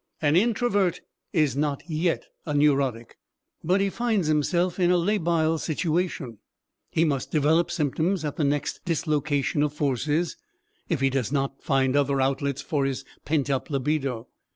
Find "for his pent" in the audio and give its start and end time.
12.63-13.47